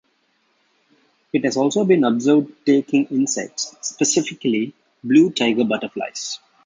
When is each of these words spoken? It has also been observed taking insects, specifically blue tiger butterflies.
It 1.31 1.43
has 1.45 1.57
also 1.57 1.85
been 1.85 2.03
observed 2.03 2.53
taking 2.65 3.05
insects, 3.09 3.75
specifically 3.81 4.73
blue 5.03 5.29
tiger 5.29 5.63
butterflies. 5.63 6.39